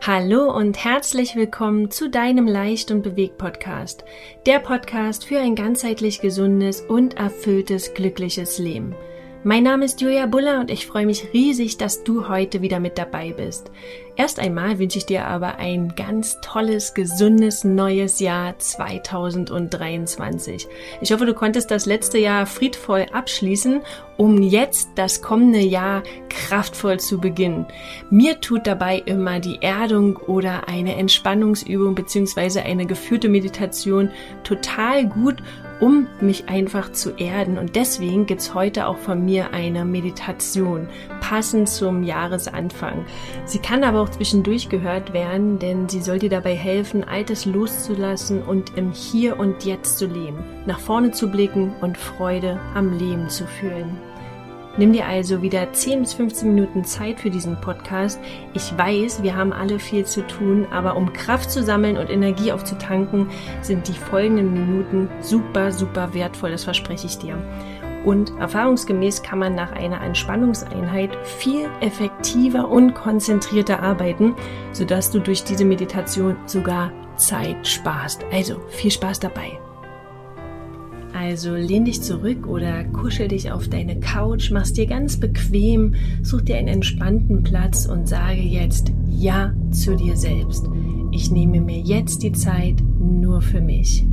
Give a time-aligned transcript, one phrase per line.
[0.00, 4.04] Hallo und herzlich willkommen zu deinem Leicht und Bewegt Podcast,
[4.46, 8.94] der Podcast für ein ganzheitlich gesundes und erfülltes, glückliches Leben.
[9.44, 12.98] Mein Name ist Julia Buller und ich freue mich riesig, dass du heute wieder mit
[12.98, 13.70] dabei bist.
[14.16, 20.66] Erst einmal wünsche ich dir aber ein ganz tolles, gesundes neues Jahr 2023.
[21.00, 23.82] Ich hoffe, du konntest das letzte Jahr friedvoll abschließen,
[24.16, 27.64] um jetzt das kommende Jahr kraftvoll zu beginnen.
[28.10, 34.10] Mir tut dabei immer die Erdung oder eine Entspannungsübung beziehungsweise eine geführte Meditation
[34.42, 35.36] total gut
[35.80, 37.58] um mich einfach zu erden.
[37.58, 40.88] Und deswegen gibt's heute auch von mir eine Meditation,
[41.20, 43.04] passend zum Jahresanfang.
[43.44, 48.42] Sie kann aber auch zwischendurch gehört werden, denn sie soll dir dabei helfen, Altes loszulassen
[48.42, 53.28] und im Hier und Jetzt zu leben, nach vorne zu blicken und Freude am Leben
[53.28, 53.98] zu fühlen.
[54.78, 58.20] Nimm dir also wieder 10 bis 15 Minuten Zeit für diesen Podcast.
[58.54, 62.52] Ich weiß, wir haben alle viel zu tun, aber um Kraft zu sammeln und Energie
[62.52, 63.28] aufzutanken,
[63.60, 67.36] sind die folgenden Minuten super, super wertvoll, das verspreche ich dir.
[68.04, 74.36] Und erfahrungsgemäß kann man nach einer Entspannungseinheit viel effektiver und konzentrierter arbeiten,
[74.70, 78.24] sodass du durch diese Meditation sogar Zeit sparst.
[78.30, 79.58] Also viel Spaß dabei.
[81.14, 86.42] Also lehn dich zurück oder kuschel dich auf deine Couch, mach's dir ganz bequem, such
[86.42, 90.68] dir einen entspannten Platz und sage jetzt Ja zu dir selbst.
[91.10, 94.06] Ich nehme mir jetzt die Zeit nur für mich.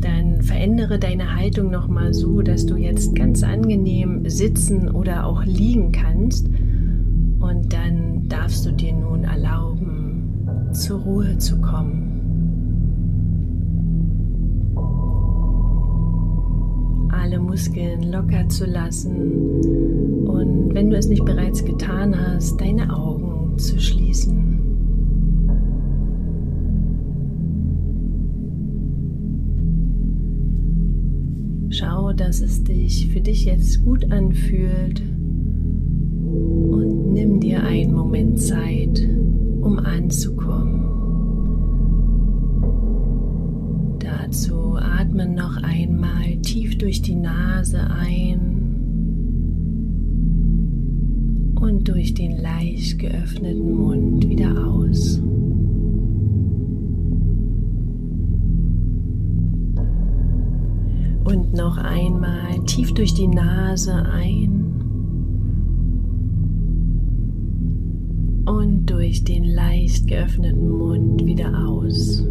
[0.00, 5.92] Dann verändere deine Haltung nochmal so, dass du jetzt ganz angenehm sitzen oder auch liegen
[5.92, 6.46] kannst.
[7.40, 12.13] Und dann darfst du dir nun erlauben, zur Ruhe zu kommen.
[17.14, 23.56] Alle Muskeln locker zu lassen und wenn du es nicht bereits getan hast, deine Augen
[23.58, 24.44] zu schließen.
[31.70, 35.02] Schau, dass es dich für dich jetzt gut anfühlt
[36.70, 39.08] und nimm dir einen Moment Zeit,
[39.60, 40.84] um anzukommen.
[43.98, 44.63] Dazu
[45.14, 48.40] atme noch einmal tief durch die Nase ein
[51.54, 55.20] und durch den leicht geöffneten Mund wieder aus.
[61.24, 64.74] Und noch einmal tief durch die Nase ein
[68.46, 72.26] und durch den leicht geöffneten Mund wieder aus.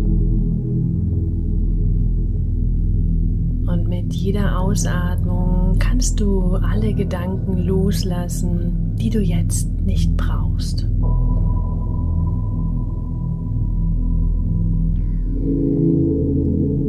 [4.03, 10.86] Mit jeder Ausatmung kannst du alle Gedanken loslassen, die du jetzt nicht brauchst.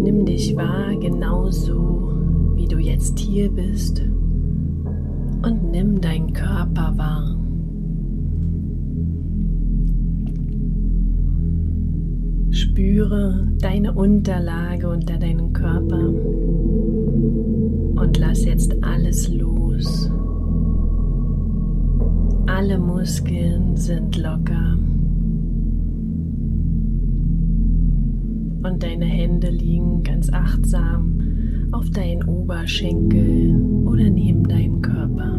[0.03, 2.13] Nimm dich wahr genauso,
[2.57, 4.03] wie du jetzt hier bist
[5.43, 7.37] und nimm deinen Körper wahr.
[12.51, 15.84] Spüre deine Unterlage unter deinem Körper
[22.65, 24.79] Alle Muskeln sind locker.
[28.63, 31.21] Und deine Hände liegen ganz achtsam
[31.73, 33.55] auf deinen Oberschenkel
[33.85, 35.37] oder neben deinem Körper.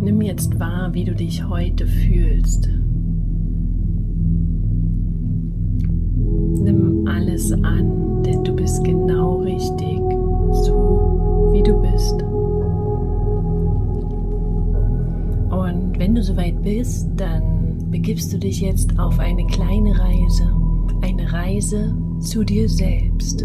[0.00, 2.70] Nimm jetzt wahr, wie du dich heute fühlst.
[6.62, 8.15] Nimm alles an,
[8.66, 10.00] bist genau richtig,
[10.50, 12.20] so wie du bist.
[15.52, 20.52] Und wenn du soweit bist, dann begibst du dich jetzt auf eine kleine Reise,
[21.00, 23.44] eine Reise zu dir selbst.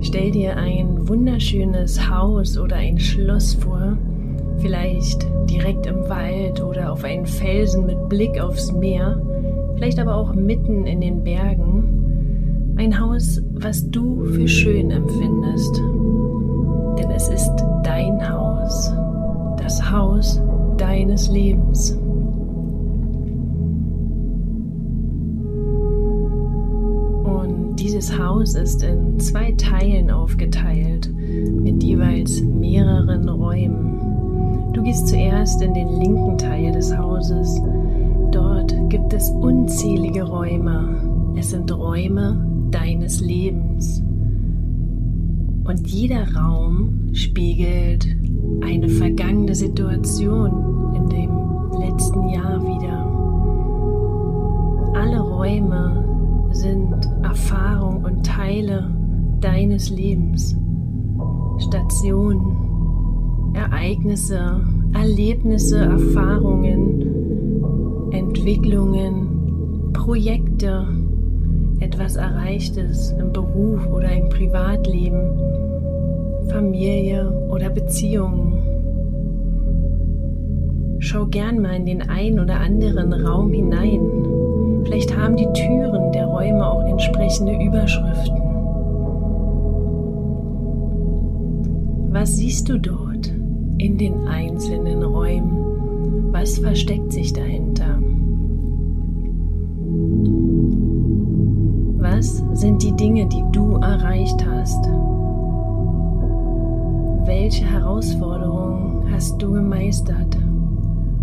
[0.00, 3.96] Stell dir ein wunderschönes Haus oder ein Schloss vor,
[4.58, 9.22] vielleicht direkt im Wald oder auf einen Felsen mit Blick aufs Meer,
[9.76, 11.95] vielleicht aber auch mitten in den Bergen.
[12.76, 15.78] Ein Haus, was du für schön empfindest.
[16.98, 17.50] Denn es ist
[17.82, 18.92] dein Haus,
[19.56, 20.42] das Haus
[20.76, 21.98] deines Lebens.
[27.78, 34.72] Dieses Haus ist in zwei Teilen aufgeteilt, mit jeweils mehreren Räumen.
[34.74, 37.58] Du gehst zuerst in den linken Teil des Hauses.
[38.32, 41.32] Dort gibt es unzählige Räume.
[41.36, 44.02] Es sind Räume deines Lebens.
[45.64, 48.06] Und jeder Raum spiegelt
[48.62, 51.30] eine vergangene Situation in dem
[51.80, 53.04] letzten Jahr wieder.
[54.94, 56.04] Alle Räume
[56.52, 58.90] sind Erfahrung und Teile
[59.40, 60.56] deines Lebens.
[61.58, 64.60] Stationen, Ereignisse,
[64.92, 67.02] Erlebnisse, Erfahrungen,
[68.12, 70.86] Entwicklungen, Projekte,
[71.80, 75.30] etwas Erreichtes im Beruf oder im Privatleben,
[76.48, 78.62] Familie oder Beziehungen.
[80.98, 84.00] Schau gern mal in den einen oder anderen Raum hinein.
[84.84, 88.42] Vielleicht haben die Türen der Räume auch entsprechende Überschriften.
[92.10, 93.26] Was siehst du dort
[93.78, 96.32] in den einzelnen Räumen?
[96.32, 97.95] Was versteckt sich dahinter?
[103.28, 104.84] Die du erreicht hast?
[107.26, 110.36] Welche Herausforderungen hast du gemeistert?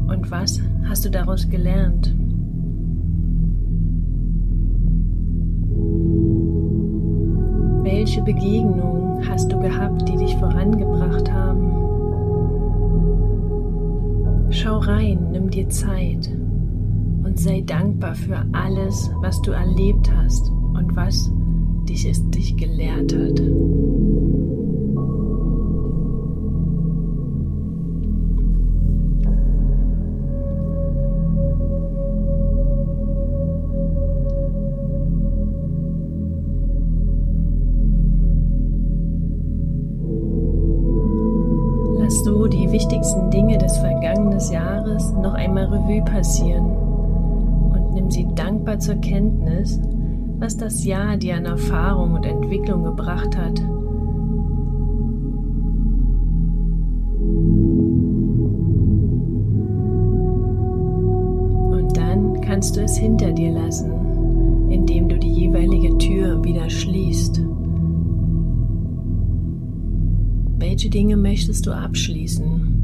[0.07, 2.13] Und was hast du daraus gelernt?
[7.83, 11.71] Welche Begegnungen hast du gehabt, die dich vorangebracht haben?
[14.49, 16.29] Schau rein, nimm dir Zeit
[17.23, 21.31] und sei dankbar für alles, was du erlebt hast und was
[21.85, 23.41] dich es dich gelehrt hat.
[41.97, 48.27] Lass so die wichtigsten Dinge des vergangenen Jahres noch einmal Revue passieren und nimm sie
[48.35, 49.79] dankbar zur Kenntnis,
[50.43, 53.61] was das Jahr dir an Erfahrung und Entwicklung gebracht hat.
[61.71, 67.41] Und dann kannst du es hinter dir lassen, indem du die jeweilige Tür wieder schließt.
[70.57, 72.82] Welche Dinge möchtest du abschließen?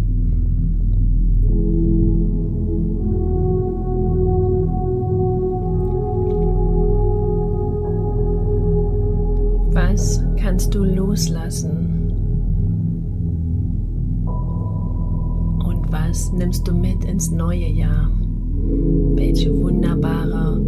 [10.60, 12.12] Kannst du loslassen?
[15.64, 18.12] Und was nimmst du mit ins neue Jahr?
[19.16, 20.60] Welche wunderbare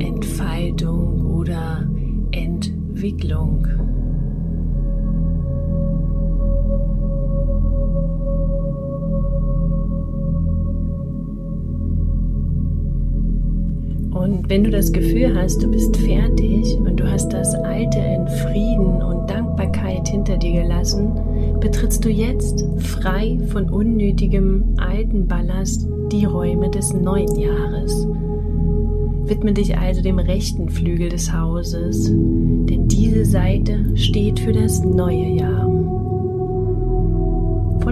[0.00, 1.88] Entfaltung oder
[2.32, 3.64] Entwicklung?
[14.18, 18.26] Und wenn du das Gefühl hast, du bist fertig und du hast das Alte in
[18.26, 21.12] Frieden und Dankbarkeit hinter dir gelassen,
[21.60, 28.08] betrittst du jetzt frei von unnötigem alten Ballast die Räume des neuen Jahres.
[29.26, 35.28] Widme dich also dem rechten Flügel des Hauses, denn diese Seite steht für das neue
[35.28, 35.67] Jahr.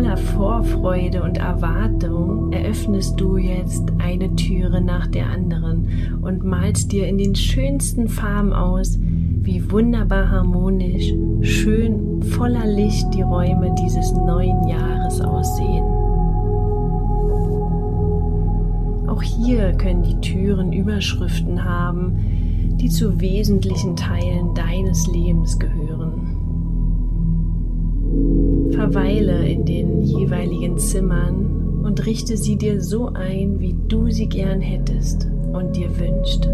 [0.07, 7.09] Voller Vorfreude und Erwartung eröffnest du jetzt eine Türe nach der anderen und malst dir
[7.09, 14.69] in den schönsten Farben aus, wie wunderbar harmonisch, schön, voller Licht die Räume dieses neuen
[14.69, 15.85] Jahres aussehen.
[19.09, 26.26] Auch hier können die Türen Überschriften haben, die zu wesentlichen Teilen deines Lebens gehören.
[28.77, 34.61] Verweile in den jeweiligen Zimmern und richte sie dir so ein, wie du sie gern
[34.61, 36.47] hättest und dir wünscht.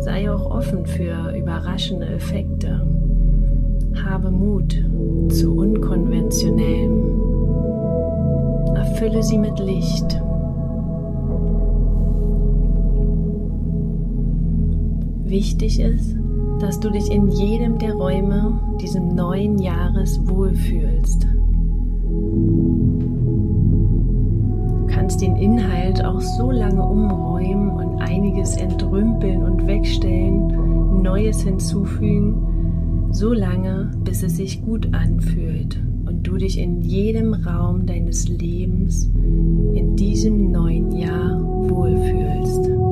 [0.00, 2.80] Sei auch offen für überraschende Effekte.
[4.02, 4.82] Habe Mut
[5.28, 7.20] zu unkonventionellem.
[8.74, 10.22] Erfülle sie mit Licht.
[15.24, 16.17] Wichtig ist,
[16.58, 21.26] dass du dich in jedem der Räume diesem neuen Jahres wohlfühlst.
[24.80, 33.08] Du kannst den Inhalt auch so lange umräumen und einiges entrümpeln und wegstellen, Neues hinzufügen,
[33.12, 39.04] so lange, bis es sich gut anfühlt und du dich in jedem Raum deines Lebens
[39.74, 42.87] in diesem neuen Jahr wohlfühlst.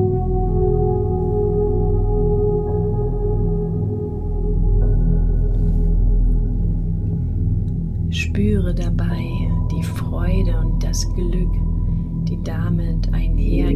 [8.67, 11.53] Spüre dabei die Freude und das Glück,
[12.27, 13.66] die damit einhergehen.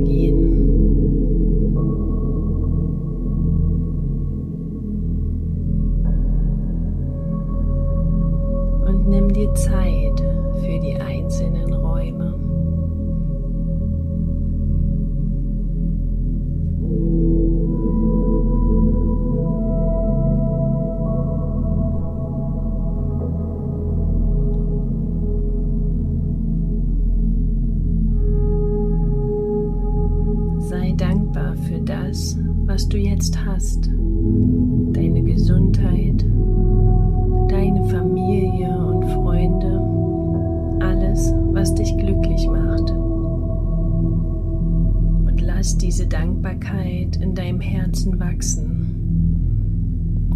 [48.01, 48.87] Herzen wachsen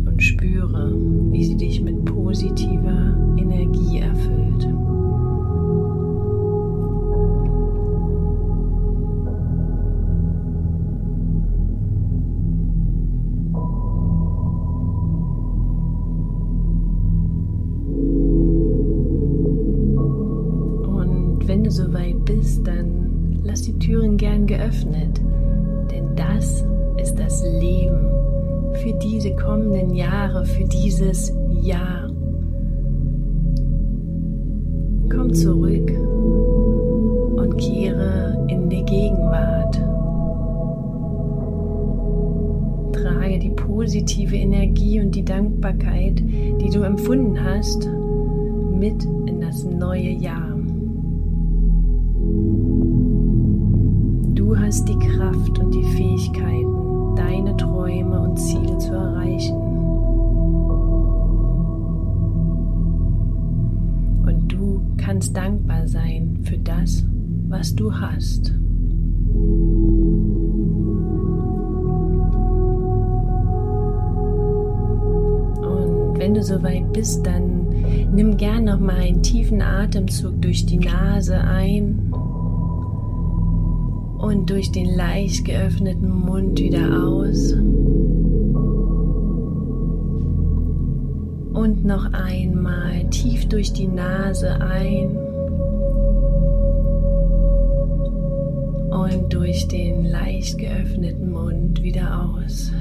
[0.05, 0.95] und spüre,
[1.31, 4.67] wie sie dich mit positiver Energie erfüllt.
[21.65, 25.19] du soweit bist, dann lass die Türen gern geöffnet,
[27.59, 28.05] Leben
[28.75, 32.09] für diese kommenden Jahre, für dieses Jahr.
[35.09, 35.91] Komm zurück
[37.37, 39.75] und kehre in die Gegenwart.
[42.93, 47.89] Trage die positive Energie und die Dankbarkeit, die du empfunden hast,
[48.73, 50.55] mit in das neue Jahr.
[54.33, 56.74] Du hast die Kraft und die Fähigkeiten, deine
[57.85, 59.55] Träume und Ziele zu erreichen.
[64.25, 67.05] Und du kannst dankbar sein für das,
[67.47, 68.49] was du hast.
[75.61, 77.67] Und wenn du soweit bist, dann
[78.11, 82.14] nimm gern noch mal einen tiefen Atemzug durch die Nase ein
[84.17, 87.53] und durch den leicht geöffneten Mund wieder aus.
[91.53, 95.17] Und noch einmal tief durch die Nase ein
[98.89, 102.71] und durch den leicht geöffneten Mund wieder aus.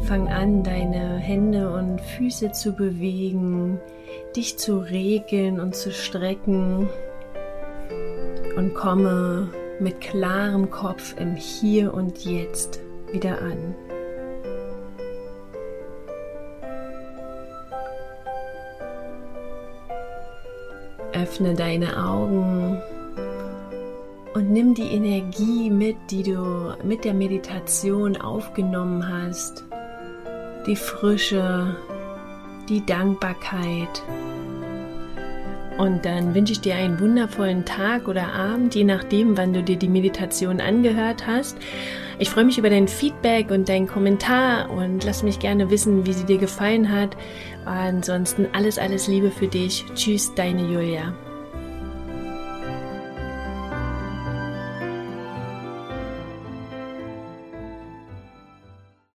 [0.00, 3.78] Fang an, deine Hände und Füße zu bewegen,
[4.36, 6.88] dich zu regeln und zu strecken
[8.56, 9.48] und komme
[9.80, 12.80] mit klarem Kopf im Hier und Jetzt
[13.12, 13.74] wieder an.
[21.12, 22.82] Öffne deine Augen
[24.34, 29.64] und nimm die Energie mit, die du mit der Meditation aufgenommen hast.
[30.66, 31.76] Die Frische,
[32.68, 34.02] die Dankbarkeit,
[35.78, 39.76] und dann wünsche ich dir einen wundervollen Tag oder Abend, je nachdem, wann du dir
[39.76, 41.56] die Meditation angehört hast.
[42.18, 46.12] Ich freue mich über dein Feedback und deinen Kommentar und lass mich gerne wissen, wie
[46.12, 47.16] sie dir gefallen hat.
[47.64, 49.84] Ansonsten alles, alles Liebe für dich.
[49.94, 51.14] Tschüss, deine Julia.